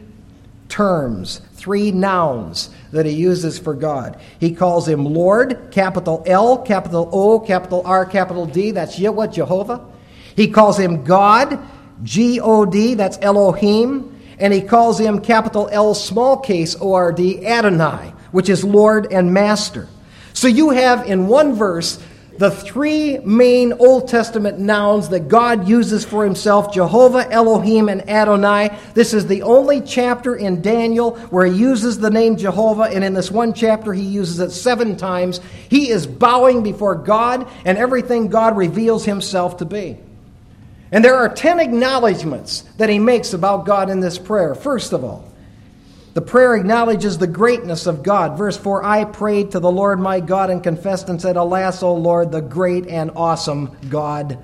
[0.69, 4.19] terms, three nouns that he uses for God.
[4.39, 8.71] He calls him Lord, capital L, capital O, capital R, capital D.
[8.71, 9.85] That's what Jehovah.
[10.35, 11.59] He calls him God,
[12.03, 14.11] G O D, that's Elohim.
[14.39, 19.11] And he calls him capital L, small case O R D, Adonai, which is Lord
[19.11, 19.87] and Master.
[20.33, 22.03] So you have in one verse
[22.37, 28.77] the three main Old Testament nouns that God uses for himself Jehovah, Elohim, and Adonai.
[28.93, 33.13] This is the only chapter in Daniel where he uses the name Jehovah, and in
[33.13, 35.39] this one chapter he uses it seven times.
[35.69, 39.97] He is bowing before God and everything God reveals himself to be.
[40.91, 44.55] And there are ten acknowledgments that he makes about God in this prayer.
[44.55, 45.31] First of all,
[46.15, 48.37] the prayer acknowledges the greatness of God.
[48.37, 51.93] Verse 4 I prayed to the Lord my God and confessed and said, Alas, O
[51.93, 54.41] Lord, the great and awesome God.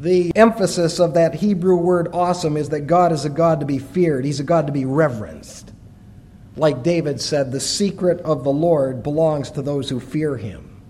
[0.00, 3.78] The emphasis of that Hebrew word awesome is that God is a God to be
[3.78, 5.72] feared, He's a God to be reverenced.
[6.56, 10.80] Like David said, the secret of the Lord belongs to those who fear Him.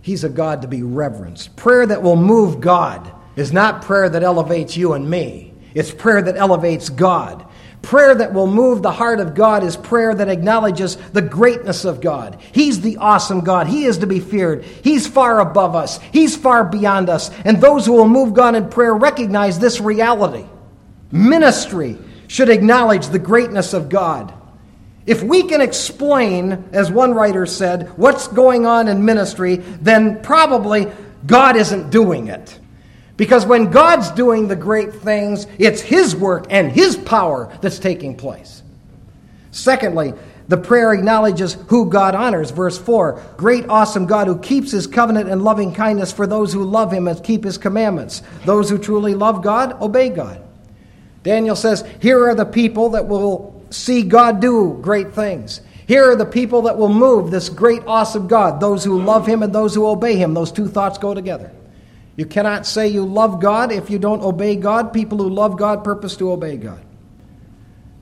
[0.00, 1.56] He's a God to be reverenced.
[1.56, 6.22] Prayer that will move God is not prayer that elevates you and me, it's prayer
[6.22, 7.45] that elevates God.
[7.86, 12.00] Prayer that will move the heart of God is prayer that acknowledges the greatness of
[12.00, 12.36] God.
[12.50, 13.68] He's the awesome God.
[13.68, 14.64] He is to be feared.
[14.64, 17.30] He's far above us, He's far beyond us.
[17.44, 20.44] And those who will move God in prayer recognize this reality.
[21.12, 21.96] Ministry
[22.26, 24.34] should acknowledge the greatness of God.
[25.06, 30.88] If we can explain, as one writer said, what's going on in ministry, then probably
[31.24, 32.58] God isn't doing it.
[33.16, 38.16] Because when God's doing the great things, it's His work and His power that's taking
[38.16, 38.62] place.
[39.50, 40.12] Secondly,
[40.48, 42.52] The prayer acknowledges who God honors.
[42.52, 46.64] Verse 4 Great, awesome God who keeps his covenant and loving kindness for those who
[46.64, 48.22] love him and keep his commandments.
[48.44, 50.40] Those who truly love God, obey God.
[51.24, 55.60] Daniel says, Here are the people that will see God do great things.
[55.88, 59.42] Here are the people that will move this great, awesome God, those who love him
[59.42, 60.34] and those who obey him.
[60.34, 61.50] Those two thoughts go together.
[62.16, 64.92] You cannot say you love God if you don't obey God.
[64.92, 66.82] People who love God purpose to obey God.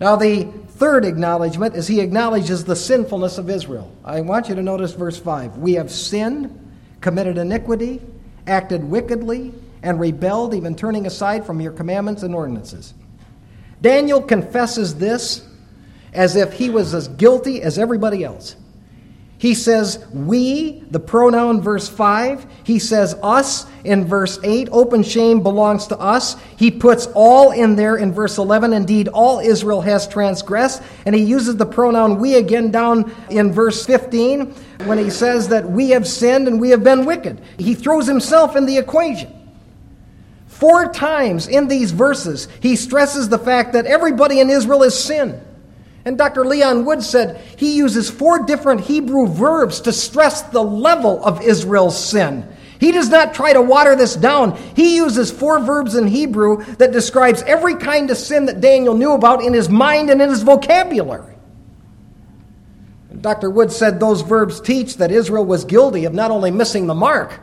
[0.01, 3.95] Now, the third acknowledgement is he acknowledges the sinfulness of Israel.
[4.05, 5.59] I want you to notice verse 5.
[5.59, 8.01] We have sinned, committed iniquity,
[8.47, 12.95] acted wickedly, and rebelled, even turning aside from your commandments and ordinances.
[13.83, 15.47] Daniel confesses this
[16.13, 18.57] as if he was as guilty as everybody else.
[19.37, 22.47] He says we, the pronoun verse 5.
[22.65, 24.69] He says us in verse 8.
[24.71, 26.37] Open shame belongs to us.
[26.57, 28.73] He puts all in there in verse 11.
[28.73, 30.83] Indeed, all Israel has transgressed.
[31.05, 34.53] And he uses the pronoun we again down in verse 15
[34.85, 37.43] when he says that we have sinned and we have been wicked.
[37.59, 39.33] He throws himself in the equation.
[40.47, 45.41] Four times in these verses, he stresses the fact that everybody in Israel has sinned.
[46.05, 46.45] And Dr.
[46.45, 52.03] Leon Wood said he uses four different Hebrew verbs to stress the level of Israel's
[52.03, 52.47] sin.
[52.79, 54.57] He does not try to water this down.
[54.77, 59.13] He uses four verbs in Hebrew that describes every kind of sin that Daniel knew
[59.13, 61.35] about in his mind and in his vocabulary.
[63.21, 63.49] Dr.
[63.49, 67.41] Wood said those verbs teach that Israel was guilty of not only missing the mark,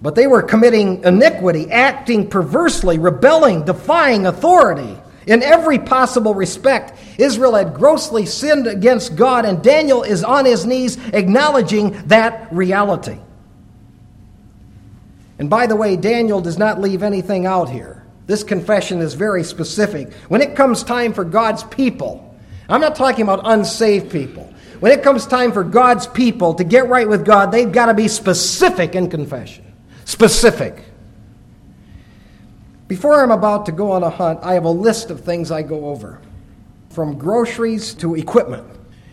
[0.00, 4.96] but they were committing iniquity, acting perversely, rebelling, defying authority.
[5.30, 10.66] In every possible respect, Israel had grossly sinned against God, and Daniel is on his
[10.66, 13.16] knees acknowledging that reality.
[15.38, 18.04] And by the way, Daniel does not leave anything out here.
[18.26, 20.12] This confession is very specific.
[20.26, 22.36] When it comes time for God's people,
[22.68, 24.52] I'm not talking about unsaved people.
[24.80, 27.94] When it comes time for God's people to get right with God, they've got to
[27.94, 29.64] be specific in confession.
[30.06, 30.89] Specific.
[32.90, 35.62] Before I'm about to go on a hunt, I have a list of things I
[35.62, 36.20] go over,
[36.88, 38.66] from groceries to equipment.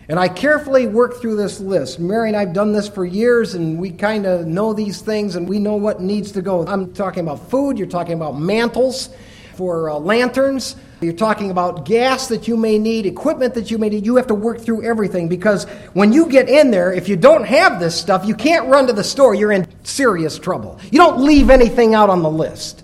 [0.08, 2.00] And I carefully work through this list.
[2.00, 5.36] Mary and I have done this for years, and we kind of know these things
[5.36, 6.66] and we know what needs to go.
[6.66, 9.10] I'm talking about food, you're talking about mantles
[9.54, 13.90] for uh, lanterns, you're talking about gas that you may need, equipment that you may
[13.90, 14.04] need.
[14.04, 17.44] You have to work through everything because when you get in there, if you don't
[17.44, 19.36] have this stuff, you can't run to the store.
[19.36, 20.80] You're in serious trouble.
[20.90, 22.82] You don't leave anything out on the list.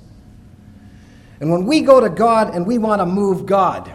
[1.40, 3.92] And when we go to God and we want to move God,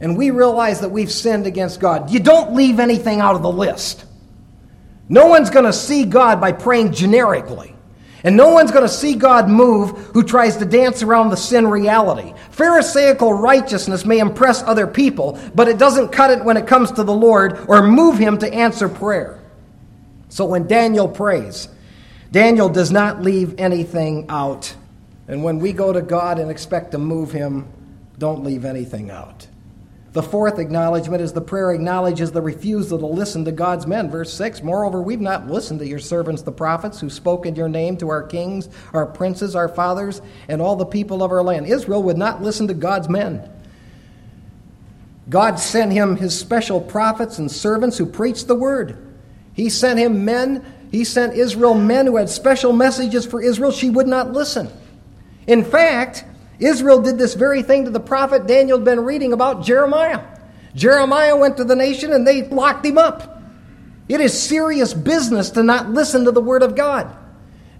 [0.00, 3.52] and we realize that we've sinned against God, you don't leave anything out of the
[3.52, 4.04] list.
[5.08, 7.72] No one's going to see God by praying generically.
[8.24, 11.66] And no one's going to see God move who tries to dance around the sin
[11.66, 12.34] reality.
[12.50, 17.04] Pharisaical righteousness may impress other people, but it doesn't cut it when it comes to
[17.04, 19.40] the Lord or move him to answer prayer.
[20.28, 21.68] So when Daniel prays,
[22.30, 24.74] Daniel does not leave anything out.
[25.32, 27.66] And when we go to God and expect to move Him,
[28.18, 29.46] don't leave anything out.
[30.12, 34.10] The fourth acknowledgement is the prayer acknowledges the refusal to listen to God's men.
[34.10, 37.70] Verse 6 Moreover, we've not listened to your servants, the prophets, who spoke in your
[37.70, 41.66] name to our kings, our princes, our fathers, and all the people of our land.
[41.66, 43.50] Israel would not listen to God's men.
[45.30, 48.98] God sent him his special prophets and servants who preached the word.
[49.54, 53.72] He sent him men, he sent Israel men who had special messages for Israel.
[53.72, 54.68] She would not listen.
[55.46, 56.24] In fact,
[56.58, 60.22] Israel did this very thing to the prophet Daniel had been reading about Jeremiah.
[60.74, 63.42] Jeremiah went to the nation and they locked him up.
[64.08, 67.16] It is serious business to not listen to the word of God.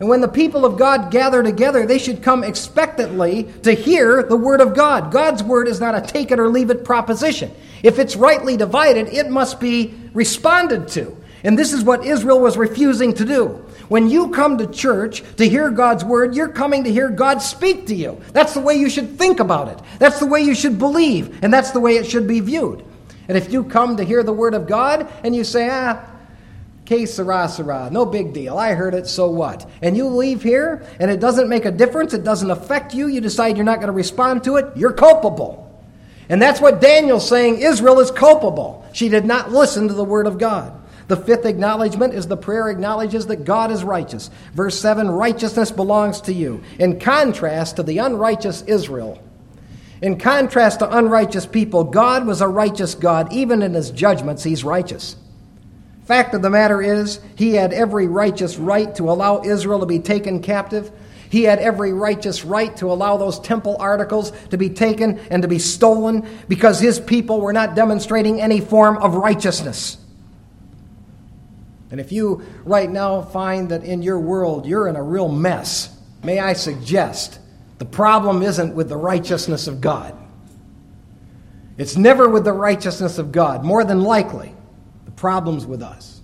[0.00, 4.36] And when the people of God gather together, they should come expectantly to hear the
[4.36, 5.12] word of God.
[5.12, 7.52] God's word is not a take it or leave it proposition.
[7.84, 11.16] If it's rightly divided, it must be responded to.
[11.44, 13.64] And this is what Israel was refusing to do.
[13.88, 17.86] When you come to church to hear God's word, you're coming to hear God speak
[17.88, 18.20] to you.
[18.32, 19.80] That's the way you should think about it.
[19.98, 22.84] That's the way you should believe, and that's the way it should be viewed.
[23.28, 26.04] And if you come to hear the word of God and you say, ah,
[26.84, 29.68] que sera, sera, no big deal, I heard it, so what?
[29.80, 33.20] And you leave here and it doesn't make a difference, it doesn't affect you, you
[33.20, 35.58] decide you're not going to respond to it, you're culpable.
[36.28, 38.86] And that's what Daniel's saying Israel is culpable.
[38.92, 40.81] She did not listen to the word of God.
[41.08, 44.30] The fifth acknowledgement is the prayer acknowledges that God is righteous.
[44.54, 46.62] Verse 7 righteousness belongs to you.
[46.78, 49.22] In contrast to the unrighteous Israel,
[50.02, 53.32] in contrast to unrighteous people, God was a righteous God.
[53.32, 55.16] Even in his judgments, he's righteous.
[56.04, 60.00] Fact of the matter is, he had every righteous right to allow Israel to be
[60.00, 60.90] taken captive.
[61.30, 65.48] He had every righteous right to allow those temple articles to be taken and to
[65.48, 69.96] be stolen because his people were not demonstrating any form of righteousness.
[71.92, 75.94] And if you right now find that in your world you're in a real mess,
[76.24, 77.38] may I suggest
[77.78, 80.16] the problem isn't with the righteousness of God.
[81.76, 83.62] It's never with the righteousness of God.
[83.62, 84.54] More than likely,
[85.04, 86.22] the problem's with us.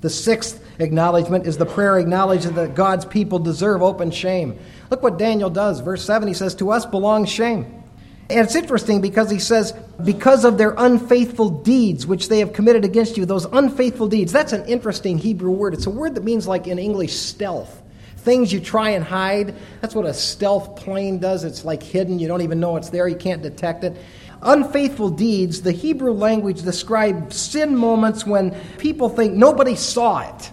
[0.00, 4.58] The sixth acknowledgement is the prayer acknowledging that God's people deserve open shame.
[4.90, 5.78] Look what Daniel does.
[5.78, 7.84] Verse 7, he says, To us belongs shame.
[8.28, 9.72] And it's interesting because he says,
[10.04, 14.32] because of their unfaithful deeds which they have committed against you, those unfaithful deeds.
[14.32, 15.74] That's an interesting Hebrew word.
[15.74, 17.82] It's a word that means, like in English, stealth.
[18.18, 19.54] Things you try and hide.
[19.80, 21.44] That's what a stealth plane does.
[21.44, 22.18] It's like hidden.
[22.18, 23.06] You don't even know it's there.
[23.06, 23.96] You can't detect it.
[24.42, 30.50] Unfaithful deeds, the Hebrew language describes sin moments when people think nobody saw it.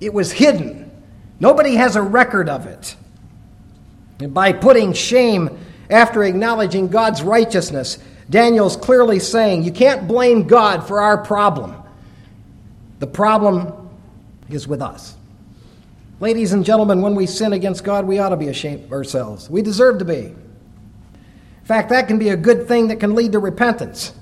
[0.00, 0.90] It was hidden.
[1.40, 2.96] Nobody has a record of it.
[4.20, 5.58] And by putting shame
[5.90, 11.74] after acknowledging God's righteousness, Daniel's clearly saying, You can't blame God for our problem.
[12.98, 13.90] The problem
[14.48, 15.16] is with us.
[16.18, 19.50] Ladies and gentlemen, when we sin against God, we ought to be ashamed of ourselves.
[19.50, 20.14] We deserve to be.
[20.16, 24.12] In fact, that can be a good thing that can lead to repentance.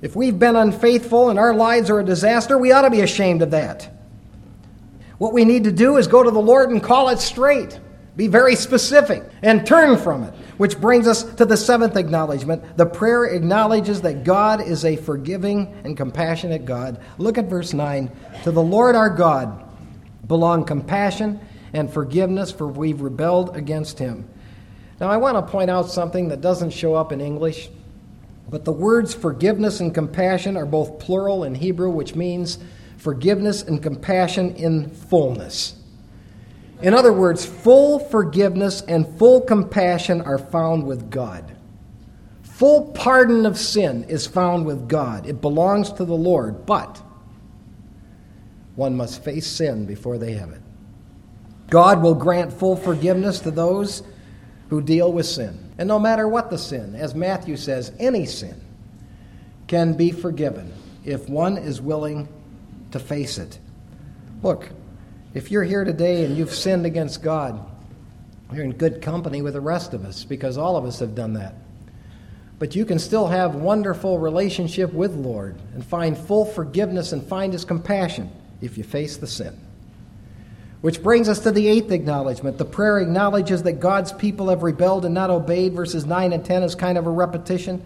[0.00, 3.42] If we've been unfaithful and our lives are a disaster, we ought to be ashamed
[3.42, 3.88] of that.
[5.18, 7.78] What we need to do is go to the Lord and call it straight.
[8.16, 10.34] Be very specific and turn from it.
[10.62, 12.76] Which brings us to the seventh acknowledgement.
[12.76, 17.00] The prayer acknowledges that God is a forgiving and compassionate God.
[17.18, 18.08] Look at verse 9.
[18.44, 19.68] To the Lord our God
[20.28, 21.40] belong compassion
[21.72, 24.28] and forgiveness, for we've rebelled against him.
[25.00, 27.68] Now, I want to point out something that doesn't show up in English,
[28.48, 32.58] but the words forgiveness and compassion are both plural in Hebrew, which means
[32.98, 35.81] forgiveness and compassion in fullness.
[36.82, 41.56] In other words, full forgiveness and full compassion are found with God.
[42.42, 45.26] Full pardon of sin is found with God.
[45.26, 47.00] It belongs to the Lord, but
[48.74, 50.60] one must face sin before they have it.
[51.70, 54.02] God will grant full forgiveness to those
[54.68, 55.72] who deal with sin.
[55.78, 58.60] And no matter what the sin, as Matthew says, any sin
[59.68, 60.72] can be forgiven
[61.04, 62.28] if one is willing
[62.90, 63.58] to face it.
[64.42, 64.68] Look,
[65.34, 67.64] if you're here today and you've sinned against God,
[68.52, 71.34] you're in good company with the rest of us because all of us have done
[71.34, 71.54] that.
[72.58, 77.52] But you can still have wonderful relationship with Lord and find full forgiveness and find
[77.52, 78.30] his compassion
[78.60, 79.58] if you face the sin.
[80.82, 82.58] Which brings us to the eighth acknowledgement.
[82.58, 85.72] The prayer acknowledges that God's people have rebelled and not obeyed.
[85.72, 87.82] Verses 9 and 10 is kind of a repetition.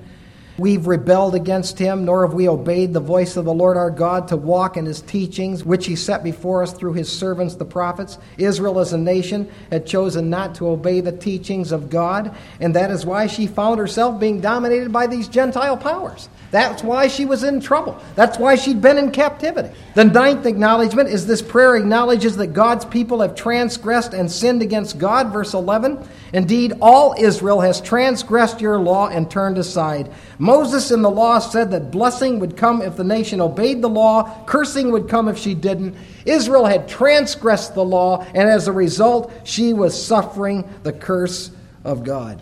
[0.58, 4.28] We've rebelled against him, nor have we obeyed the voice of the Lord our God
[4.28, 8.18] to walk in his teachings, which he set before us through his servants, the prophets.
[8.38, 12.90] Israel as a nation had chosen not to obey the teachings of God, and that
[12.90, 16.28] is why she found herself being dominated by these Gentile powers.
[16.50, 18.00] That's why she was in trouble.
[18.14, 19.76] That's why she'd been in captivity.
[19.94, 24.98] The ninth acknowledgement is this prayer acknowledges that God's people have transgressed and sinned against
[24.98, 25.32] God.
[25.32, 30.10] Verse 11 Indeed, all Israel has transgressed your law and turned aside.
[30.46, 34.44] Moses in the law said that blessing would come if the nation obeyed the law,
[34.46, 35.96] cursing would come if she didn't.
[36.24, 41.50] Israel had transgressed the law, and as a result, she was suffering the curse
[41.82, 42.40] of God.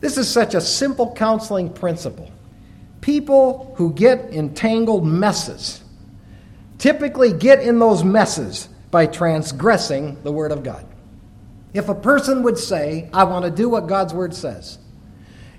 [0.00, 2.30] This is such a simple counseling principle.
[3.02, 5.82] People who get entangled messes
[6.78, 10.86] typically get in those messes by transgressing the Word of God.
[11.74, 14.78] If a person would say, I want to do what God's Word says,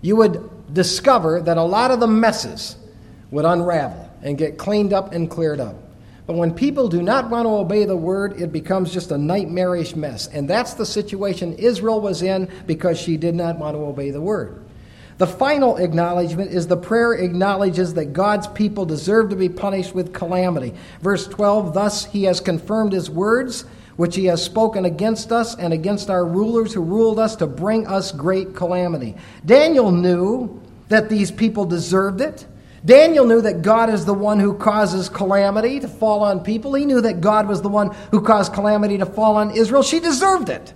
[0.02, 2.76] you would discover that a lot of the messes
[3.32, 5.76] would unravel and get cleaned up and cleared up.
[6.28, 9.96] But when people do not want to obey the word, it becomes just a nightmarish
[9.96, 10.28] mess.
[10.28, 14.22] And that's the situation Israel was in because she did not want to obey the
[14.22, 14.64] word.
[15.18, 20.14] The final acknowledgement is the prayer acknowledges that God's people deserve to be punished with
[20.14, 20.74] calamity.
[21.02, 23.66] Verse 12 Thus he has confirmed his words,
[23.98, 27.88] which he has spoken against us and against our rulers who ruled us to bring
[27.88, 29.16] us great calamity.
[29.46, 32.46] Daniel knew that these people deserved it.
[32.84, 36.74] Daniel knew that God is the one who causes calamity to fall on people.
[36.74, 39.84] He knew that God was the one who caused calamity to fall on Israel.
[39.84, 40.74] She deserved it.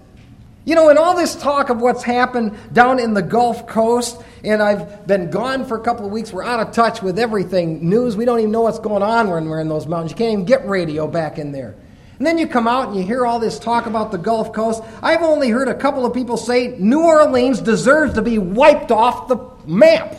[0.66, 4.62] You know, in all this talk of what's happened down in the Gulf Coast, and
[4.64, 8.18] I've been gone for a couple of weeks, we're out of touch with everything news.
[8.18, 10.12] We don't even know what's going on when we're in those mountains.
[10.12, 11.76] You can't even get radio back in there.
[12.18, 14.82] And then you come out and you hear all this talk about the Gulf Coast.
[15.04, 19.28] I've only heard a couple of people say New Orleans deserves to be wiped off
[19.28, 20.16] the map.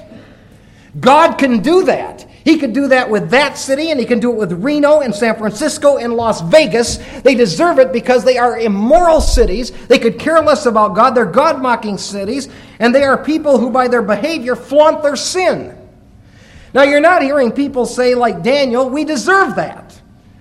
[1.01, 2.27] God can do that.
[2.45, 5.13] He could do that with that city, and he can do it with Reno and
[5.13, 6.99] San Francisco and Las Vegas.
[7.23, 9.73] They deserve it because they are immoral cities.
[9.89, 11.11] They could care less about God.
[11.17, 15.77] They're God mocking cities, and they are people who, by their behavior, flaunt their sin.
[16.73, 19.86] Now, you're not hearing people say, like Daniel, we deserve that.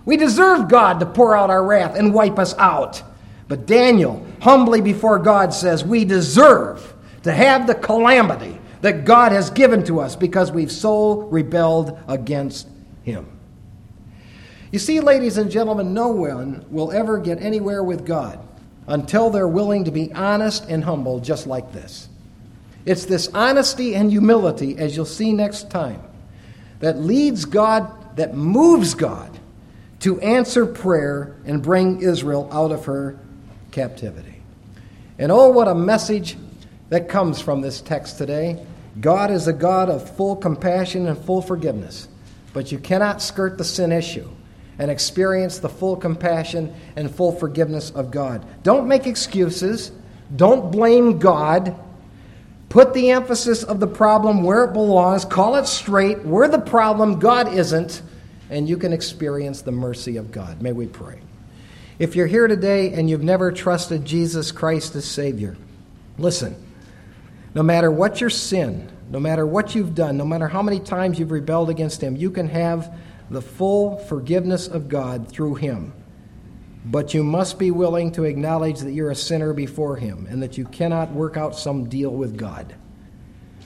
[0.05, 3.01] We deserve God to pour out our wrath and wipe us out.
[3.47, 6.93] But Daniel, humbly before God, says, We deserve
[7.23, 12.67] to have the calamity that God has given to us because we've so rebelled against
[13.03, 13.27] Him.
[14.71, 18.39] You see, ladies and gentlemen, no one will ever get anywhere with God
[18.87, 22.09] until they're willing to be honest and humble, just like this.
[22.85, 26.03] It's this honesty and humility, as you'll see next time,
[26.79, 29.39] that leads God, that moves God
[30.05, 33.17] to answer prayer and bring Israel out of her
[33.71, 34.39] captivity.
[35.17, 36.37] And oh, what a message
[36.89, 38.63] that comes from this text today.
[39.01, 42.07] God is a God of full compassion and full forgiveness,
[42.53, 44.29] but you cannot skirt the sin issue
[44.77, 48.45] and experience the full compassion and full forgiveness of God.
[48.61, 49.91] Don't make excuses.
[50.35, 51.75] Don't blame God.
[52.69, 55.25] Put the emphasis of the problem where it belongs.
[55.25, 56.23] Call it straight.
[56.23, 58.03] We're the problem, God isn't.
[58.49, 60.61] And you can experience the mercy of God.
[60.61, 61.19] May we pray.
[61.97, 65.55] If you're here today and you've never trusted Jesus Christ as Savior,
[66.17, 66.55] listen.
[67.53, 71.17] No matter what your sin, no matter what you've done, no matter how many times
[71.17, 72.93] you've rebelled against Him, you can have
[73.29, 75.93] the full forgiveness of God through Him.
[76.85, 80.57] But you must be willing to acknowledge that you're a sinner before Him and that
[80.57, 82.75] you cannot work out some deal with God.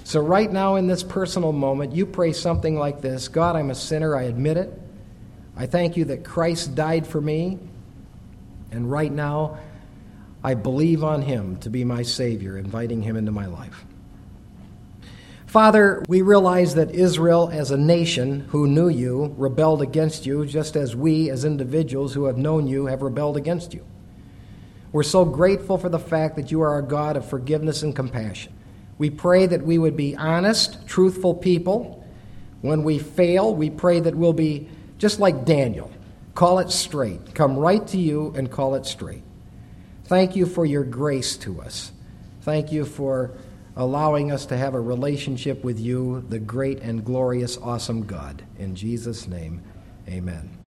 [0.09, 3.75] So, right now, in this personal moment, you pray something like this God, I'm a
[3.75, 4.15] sinner.
[4.15, 4.73] I admit it.
[5.55, 7.59] I thank you that Christ died for me.
[8.71, 9.59] And right now,
[10.43, 13.85] I believe on Him to be my Savior, inviting Him into my life.
[15.45, 20.75] Father, we realize that Israel, as a nation who knew you, rebelled against you, just
[20.75, 23.85] as we, as individuals who have known you, have rebelled against you.
[24.91, 28.53] We're so grateful for the fact that you are a God of forgiveness and compassion.
[28.99, 32.05] We pray that we would be honest, truthful people.
[32.61, 34.69] When we fail, we pray that we'll be
[34.99, 35.91] just like Daniel.
[36.35, 37.33] Call it straight.
[37.33, 39.23] Come right to you and call it straight.
[40.03, 41.91] Thank you for your grace to us.
[42.41, 43.31] Thank you for
[43.75, 48.43] allowing us to have a relationship with you, the great and glorious, awesome God.
[48.57, 49.61] In Jesus' name,
[50.07, 50.49] amen.